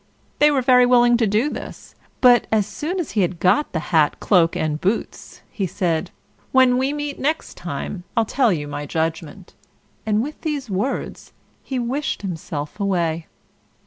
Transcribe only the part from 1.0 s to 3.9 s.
to do this; but, as soon as he had got the